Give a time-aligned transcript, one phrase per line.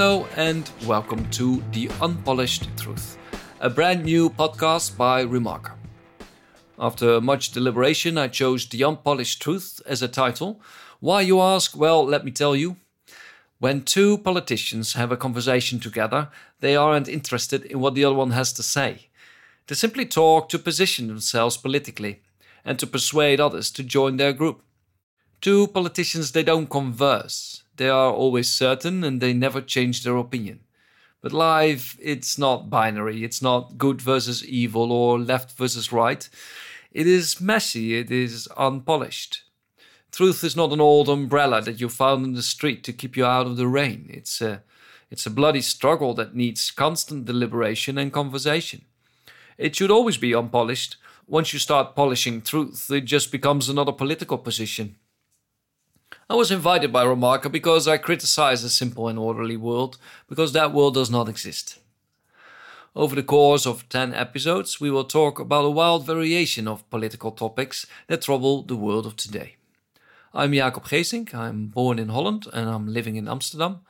[0.00, 3.18] Hello, and welcome to The Unpolished Truth,
[3.60, 5.74] a brand new podcast by Remarker.
[6.78, 10.58] After much deliberation, I chose The Unpolished Truth as a title.
[11.00, 11.76] Why, you ask?
[11.76, 12.76] Well, let me tell you.
[13.58, 18.30] When two politicians have a conversation together, they aren't interested in what the other one
[18.30, 19.08] has to say.
[19.66, 22.22] They simply talk to position themselves politically
[22.64, 24.62] and to persuade others to join their group.
[25.42, 27.64] Two politicians, they don't converse.
[27.80, 30.60] They are always certain and they never change their opinion.
[31.22, 33.24] But life, it's not binary.
[33.24, 36.28] It's not good versus evil or left versus right.
[36.92, 37.96] It is messy.
[37.96, 39.44] It is unpolished.
[40.12, 43.24] Truth is not an old umbrella that you found in the street to keep you
[43.24, 44.10] out of the rain.
[44.12, 44.62] It's a,
[45.10, 48.84] it's a bloody struggle that needs constant deliberation and conversation.
[49.56, 50.96] It should always be unpolished.
[51.26, 54.96] Once you start polishing truth, it just becomes another political position.
[56.30, 60.72] I was invited by Remarker because I criticize a simple and orderly world, because that
[60.72, 61.80] world does not exist.
[62.94, 67.32] Over the course of 10 episodes, we will talk about a wild variation of political
[67.32, 69.56] topics that trouble the world of today.
[70.32, 73.80] I'm Jacob Gesink, I'm born in Holland and I'm living in Amsterdam.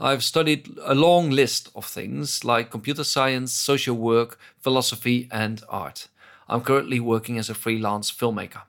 [0.00, 6.08] I've studied a long list of things like computer science, social work, philosophy, and art.
[6.48, 8.62] I'm currently working as a freelance filmmaker.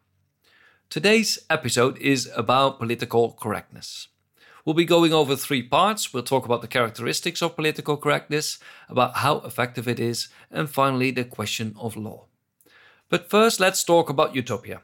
[0.89, 4.07] Today's episode is about political correctness.
[4.63, 6.13] We'll be going over three parts.
[6.13, 11.11] We'll talk about the characteristics of political correctness, about how effective it is, and finally
[11.11, 12.25] the question of law.
[13.09, 14.81] But first, let's talk about Utopia.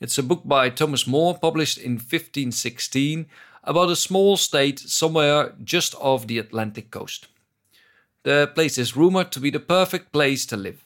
[0.00, 3.26] It's a book by Thomas More, published in 1516,
[3.64, 7.26] about a small state somewhere just off the Atlantic coast.
[8.22, 10.81] The place is rumored to be the perfect place to live.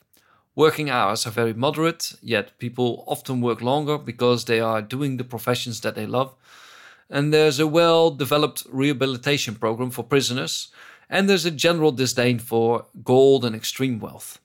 [0.57, 5.25] Working hours are very moderate, yet people often work longer because they are doing the
[5.25, 6.35] professions that they love.
[7.11, 10.69] And there's a well developed rehabilitation program for prisoners,
[11.11, 14.41] and there's a general disdain for gold and extreme wealth.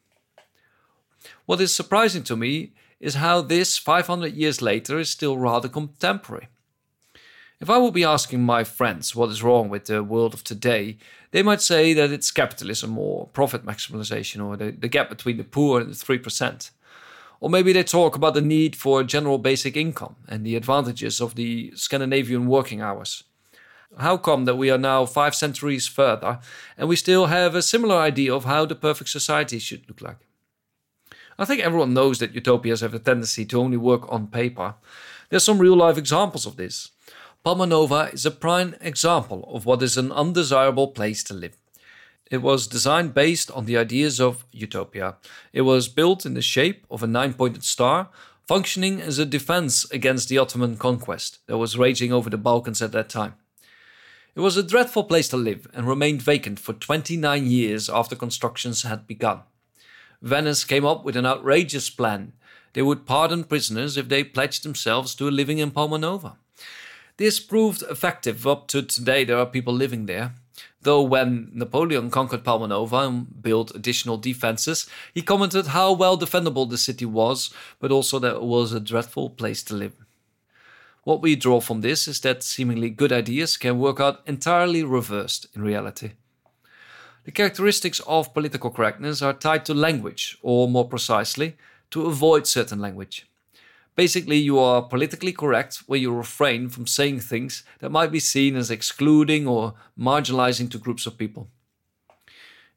[1.46, 6.50] What is surprising to me is how this 500 years later is still rather contemporary.
[7.62, 10.98] If I would be asking my friends what is wrong with the world of today,
[11.30, 15.44] they might say that it's capitalism or profit maximization or the, the gap between the
[15.44, 16.72] poor and the 3%.
[17.40, 21.36] Or maybe they talk about the need for general basic income and the advantages of
[21.36, 23.26] the Scandinavian working hours.
[24.00, 26.40] How come that we are now five centuries further
[26.80, 30.26] and we still have a similar idea of how the perfect society should look like?
[31.38, 34.74] I think everyone knows that utopias have a tendency to only work on paper.
[35.30, 36.90] There's some real life examples of this.
[37.44, 41.58] Palmanova is a prime example of what is an undesirable place to live.
[42.30, 45.16] It was designed based on the ideas of utopia.
[45.52, 48.10] It was built in the shape of a nine pointed star,
[48.48, 52.92] functioning as a defense against the Ottoman conquest that was raging over the Balkans at
[52.92, 53.34] that time.
[54.36, 58.84] It was a dreadful place to live and remained vacant for 29 years after constructions
[58.84, 59.42] had begun.
[60.22, 62.34] Venice came up with an outrageous plan.
[62.74, 66.36] They would pardon prisoners if they pledged themselves to a living in Palmanova.
[67.18, 68.48] This proved effective.
[68.48, 70.34] Up to today, there are people living there.
[70.82, 76.78] Though when Napoleon conquered Palmanova and built additional defenses, he commented how well defendable the
[76.78, 79.94] city was, but also that it was a dreadful place to live.
[81.04, 85.48] What we draw from this is that seemingly good ideas can work out entirely reversed
[85.56, 86.12] in reality.
[87.24, 91.58] The characteristics of political correctness are tied to language, or more precisely,
[91.92, 93.28] to avoid certain language.
[93.96, 98.56] Basically, you are politically correct where you refrain from saying things that might be seen
[98.56, 101.50] as excluding or marginalizing to groups of people.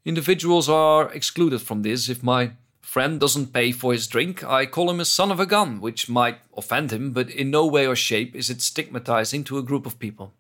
[0.04, 2.08] Individuals are excluded from this.
[2.08, 2.52] If my
[2.82, 6.08] friend doesn't pay for his drink, I call him a son of a gun, which
[6.08, 9.86] might offend him, but in no way or shape is it stigmatizing to a group
[9.86, 10.32] of people.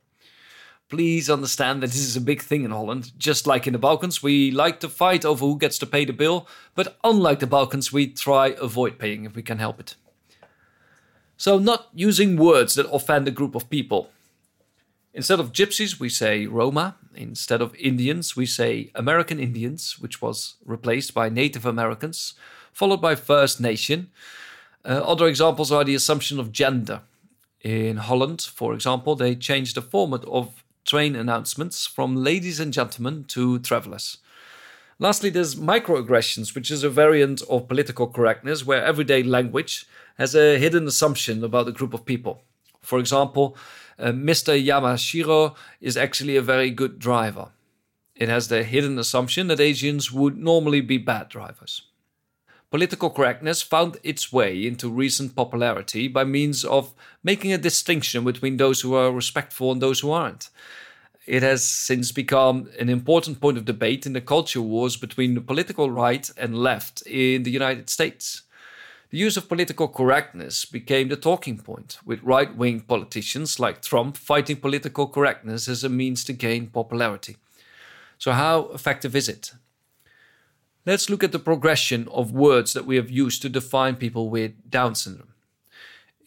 [0.90, 3.12] Please understand that this is a big thing in Holland.
[3.16, 6.12] Just like in the Balkans, we like to fight over who gets to pay the
[6.12, 9.94] bill, but unlike the Balkans, we try avoid paying if we can help it.
[11.36, 14.10] So, not using words that offend a group of people.
[15.12, 16.96] Instead of gypsies, we say Roma.
[17.14, 22.34] Instead of Indians, we say American Indians, which was replaced by Native Americans,
[22.72, 24.10] followed by First Nation.
[24.84, 27.02] Uh, other examples are the assumption of gender.
[27.60, 33.24] In Holland, for example, they changed the format of train announcements from ladies and gentlemen
[33.28, 34.18] to travelers.
[34.98, 40.58] Lastly, there's microaggressions, which is a variant of political correctness where everyday language has a
[40.58, 42.42] hidden assumption about a group of people.
[42.80, 43.56] For example,
[43.98, 44.52] uh, Mr.
[44.54, 47.48] Yamashiro is actually a very good driver.
[48.14, 51.82] It has the hidden assumption that Asians would normally be bad drivers.
[52.70, 58.56] Political correctness found its way into recent popularity by means of making a distinction between
[58.56, 60.50] those who are respectful and those who aren't.
[61.26, 65.40] it has since become an important point of debate in the culture wars between the
[65.40, 68.42] political right and left in the United States.
[69.14, 74.16] The use of political correctness became the talking point, with right wing politicians like Trump
[74.16, 77.36] fighting political correctness as a means to gain popularity.
[78.18, 79.52] So, how effective is it?
[80.84, 84.68] Let's look at the progression of words that we have used to define people with
[84.68, 85.34] Down syndrome.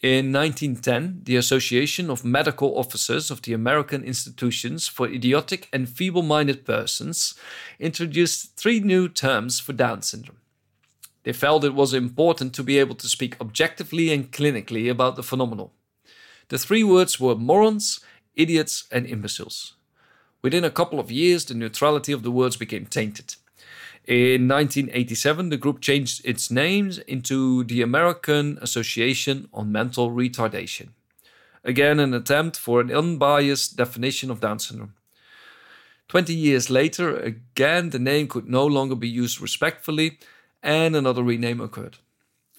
[0.00, 6.22] In 1910, the Association of Medical Officers of the American Institutions for Idiotic and Feeble
[6.22, 7.34] Minded Persons
[7.78, 10.38] introduced three new terms for Down syndrome.
[11.28, 15.22] They felt it was important to be able to speak objectively and clinically about the
[15.22, 15.68] phenomenon.
[16.48, 18.00] The three words were morons,
[18.34, 19.74] idiots, and imbeciles.
[20.40, 23.34] Within a couple of years, the neutrality of the words became tainted.
[24.06, 30.92] In 1987, the group changed its name into the American Association on Mental Retardation.
[31.62, 34.94] Again, an attempt for an unbiased definition of Down syndrome.
[36.08, 40.18] 20 years later, again, the name could no longer be used respectfully,
[40.62, 41.98] and another rename occurred.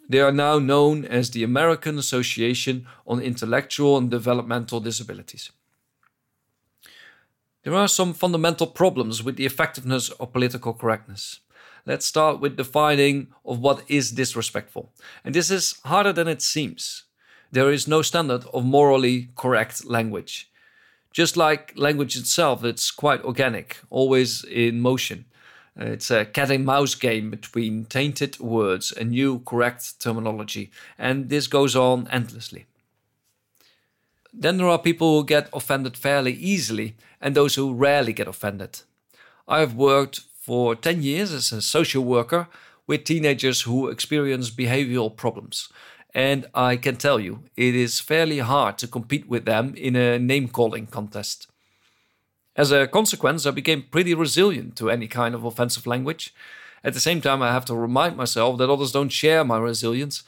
[0.07, 5.51] They are now known as the American Association on Intellectual and Developmental Disabilities.
[7.63, 11.42] There are some fundamental problems with the effectiveness of political correctness.
[11.86, 14.92] Let's start with defining of what is disrespectful.
[15.24, 17.04] And this is harder than it seems.
[17.52, 20.50] There is no standard of morally correct language.
[21.12, 25.25] Just like language itself, it's quite organic, always in motion.
[25.80, 31.30] Uh, it's a cat and mouse game between tainted words and new correct terminology, and
[31.30, 32.66] this goes on endlessly.
[34.34, 38.81] Then there are people who get offended fairly easily and those who rarely get offended.
[39.48, 42.48] I have worked for 10 years as a social worker
[42.88, 45.70] with teenagers who experience behavioral problems.
[46.14, 50.18] And I can tell you, it is fairly hard to compete with them in a
[50.18, 51.49] name calling contest.
[52.59, 56.33] As a consequence, I became pretty resilient to any kind of offensive language.
[56.83, 60.23] At the same time, I have to remind myself that others don't share my resilience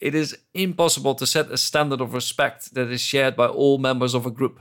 [0.00, 4.14] it is impossible to set a standard of respect that is shared by all members
[4.14, 4.60] of a group.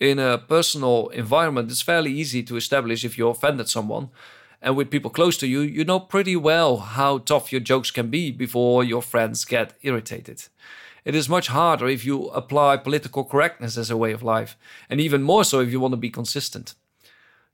[0.00, 4.08] In a personal environment, it's fairly easy to establish if you offended someone,
[4.62, 8.08] and with people close to you, you know pretty well how tough your jokes can
[8.08, 10.44] be before your friends get irritated.
[11.08, 14.56] It is much harder if you apply political correctness as a way of life,
[14.90, 16.74] and even more so if you want to be consistent.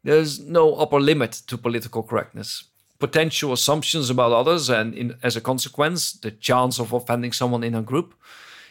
[0.03, 2.65] There's no upper limit to political correctness
[2.99, 7.75] potential assumptions about others, and in, as a consequence, the chance of offending someone in
[7.75, 8.15] a group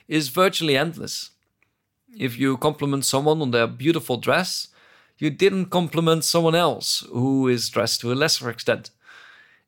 [0.07, 1.31] is virtually endless.
[2.17, 4.69] If you compliment someone on their beautiful dress,
[5.19, 8.89] you didn't compliment someone else who is dressed to a lesser extent.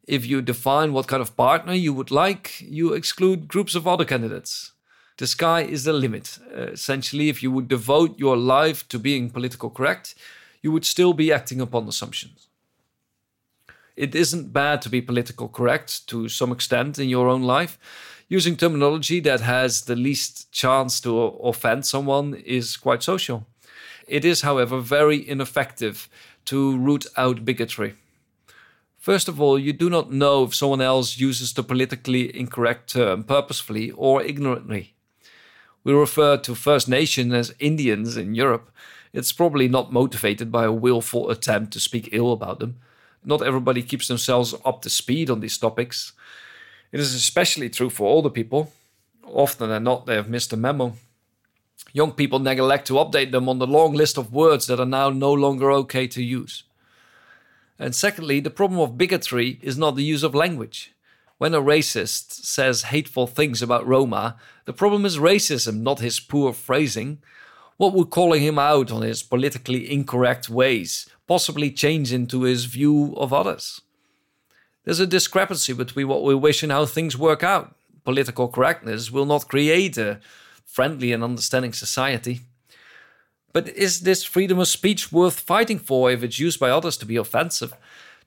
[0.08, 4.06] If you define what kind of partner you would like, you exclude groups of other
[4.06, 4.72] candidates.
[5.18, 6.40] The sky is the limit.
[6.54, 10.16] Uh, essentially, if you would devote your life to being political correct,
[10.62, 12.48] you would still be acting upon assumptions
[13.96, 17.78] it isn't bad to be political correct to some extent in your own life.
[18.28, 23.46] Using terminology that has the least chance to offend someone is quite social.
[24.08, 26.10] It is, however, very ineffective
[26.46, 27.96] to root out bigotry.
[28.98, 33.24] First of all, you do not know if someone else uses the politically incorrect term
[33.24, 34.95] purposefully or ignorantly.
[35.86, 38.70] We refer to First Nation as Indians in Europe.
[39.14, 42.80] It's probably not motivated by a willful attempt to speak ill about them
[43.26, 46.14] not everybody keeps themselves up to speed on these topics.
[46.92, 48.72] It is especially true for older people.
[49.26, 50.94] Often than not, they have missed a memo.
[51.92, 55.10] Young people neglect to update them on the long list of words that are now
[55.10, 56.64] no longer okay to use.
[57.80, 60.94] And secondly, the problem of bigotry is not the use of language.
[61.38, 66.54] When a racist says hateful things about Roma, the problem is racism, not his poor
[66.54, 67.20] phrasing.
[67.78, 73.14] What would calling him out on his politically incorrect ways possibly change into his view
[73.18, 73.82] of others.
[74.84, 77.76] There's a discrepancy between what we wish and how things work out.
[78.04, 80.20] Political correctness will not create a
[80.66, 82.42] friendly and understanding society.
[83.52, 87.06] But is this freedom of speech worth fighting for if it's used by others to
[87.06, 87.74] be offensive?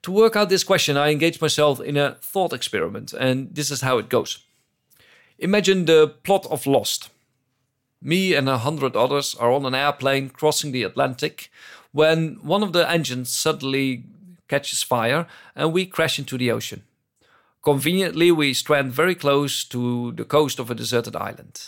[0.03, 3.81] To work out this question, I engaged myself in a thought experiment, and this is
[3.81, 4.39] how it goes.
[5.37, 7.09] Imagine the plot of Lost.
[8.01, 11.51] Me and a hundred others are on an airplane crossing the Atlantic
[11.91, 14.05] when one of the engines suddenly
[14.47, 16.83] catches fire and we crash into the ocean.
[17.61, 21.67] Conveniently, we strand very close to the coast of a deserted island.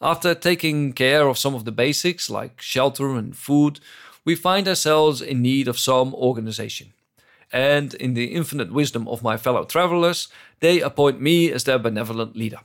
[0.00, 3.80] After taking care of some of the basics like shelter and food,
[4.24, 6.93] we find ourselves in need of some organization.
[7.54, 10.26] And in the infinite wisdom of my fellow travelers,
[10.58, 12.58] they appoint me as their benevolent leader.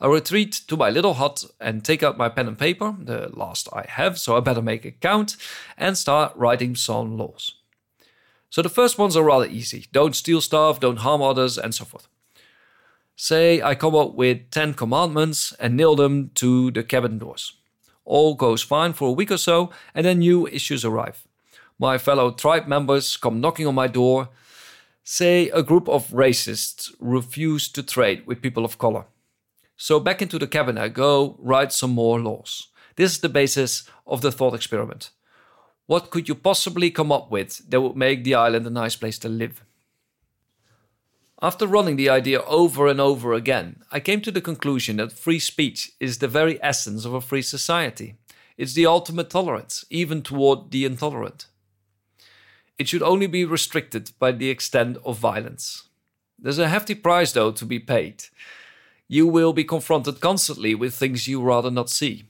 [0.00, 3.68] I retreat to my little hut and take out my pen and paper, the last
[3.70, 5.36] I have, so I better make it count,
[5.76, 7.56] and start writing some laws.
[8.48, 11.84] So the first ones are rather easy don't steal stuff, don't harm others, and so
[11.84, 12.08] forth.
[13.14, 17.52] Say I come up with 10 commandments and nail them to the cabin doors.
[18.06, 21.27] All goes fine for a week or so, and then new issues arrive.
[21.80, 24.30] My fellow tribe members come knocking on my door.
[25.04, 29.06] Say a group of racists refuse to trade with people of color.
[29.76, 32.68] So back into the cabin I go, write some more laws.
[32.96, 35.10] This is the basis of the thought experiment.
[35.86, 39.18] What could you possibly come up with that would make the island a nice place
[39.20, 39.64] to live?
[41.40, 45.38] After running the idea over and over again, I came to the conclusion that free
[45.38, 48.16] speech is the very essence of a free society.
[48.56, 51.46] It's the ultimate tolerance, even toward the intolerant.
[52.78, 55.88] It should only be restricted by the extent of violence.
[56.38, 58.24] There's a hefty price, though, to be paid
[59.08, 62.26] you will be confronted constantly with things you rather not see.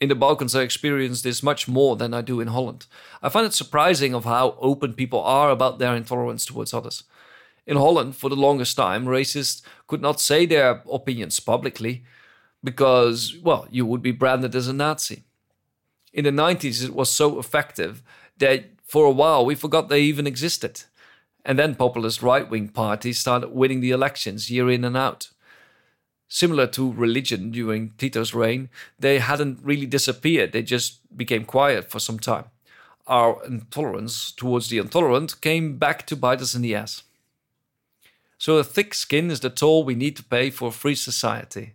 [0.00, 2.86] In the Balkans, I experience this much more than I do in Holland.
[3.20, 7.02] I find it surprising of how open people are about their intolerance towards others.
[7.66, 12.04] In Holland, for the longest time, racists could not say their opinions publicly
[12.64, 15.24] because, well, you would be branded as a Nazi.
[16.12, 18.02] In the 90s, it was so effective
[18.38, 20.82] that for a while we forgot they even existed.
[21.44, 25.30] And then populist right wing parties started winning the elections year in and out
[26.30, 30.52] similar to religion during Tito's reign, they hadn't really disappeared.
[30.52, 32.44] They just became quiet for some time.
[33.06, 37.02] Our intolerance towards the intolerant came back to bite us in the ass.
[38.38, 41.74] So, a thick skin is the toll we need to pay for a free society.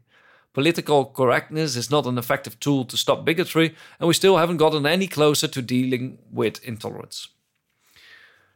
[0.55, 4.85] Political correctness is not an effective tool to stop bigotry, and we still haven't gotten
[4.85, 7.27] any closer to dealing with intolerance.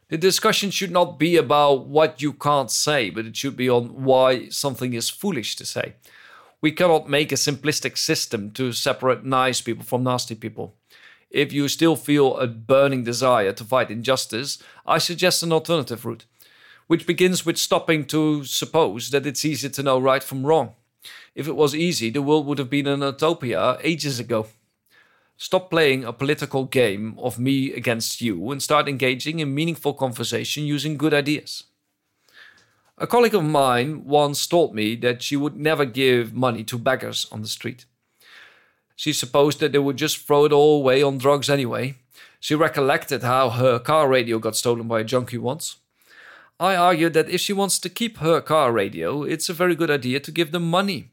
[0.08, 4.02] The discussion should not be about what you can't say, but it should be on
[4.02, 5.96] why something is foolish to say.
[6.62, 10.76] We cannot make a simplistic system to separate nice people from nasty people.
[11.28, 16.24] If you still feel a burning desire to fight injustice, I suggest an alternative route,
[16.86, 20.76] which begins with stopping to suppose that it's easy to know right from wrong.
[21.34, 24.46] If it was easy, the world would have been an utopia ages ago.
[25.36, 30.64] Stop playing a political game of me against you and start engaging in meaningful conversation
[30.64, 31.64] using good ideas.
[32.98, 37.26] A colleague of mine once told me that she would never give money to beggars
[37.32, 37.86] on the street.
[38.94, 41.96] She supposed that they would just throw it all away on drugs anyway.
[42.38, 45.76] She recollected how her car radio got stolen by a junkie once.
[46.60, 49.90] I argued that if she wants to keep her car radio, it's a very good
[49.90, 51.08] idea to give them money.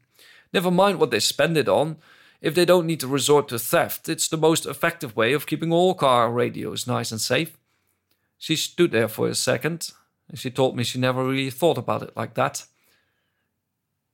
[0.52, 1.96] Never mind what they spend it on,
[2.42, 5.72] if they don't need to resort to theft, it's the most effective way of keeping
[5.72, 7.56] all car radios nice and safe.
[8.36, 9.90] She stood there for a second,
[10.28, 12.66] and she told me she never really thought about it like that.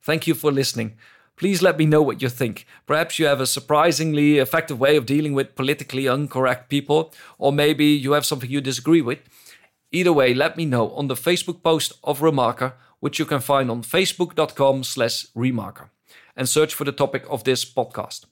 [0.03, 0.97] Thank you for listening.
[1.37, 2.65] Please let me know what you think.
[2.87, 7.87] Perhaps you have a surprisingly effective way of dealing with politically incorrect people, or maybe
[7.87, 9.19] you have something you disagree with.
[9.95, 13.71] Either way, let me know on the Facebook post of Remarker, which you can find
[13.71, 15.91] on facebook.com slash remarker
[16.37, 18.25] and search for the topic of this podcast.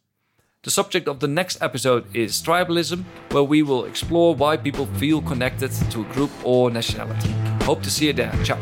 [0.64, 5.22] The subject of the next episode is tribalism, where we will explore why people feel
[5.22, 7.30] connected to a group or nationality.
[7.64, 8.32] Hope to see you there.
[8.42, 8.58] Ciao.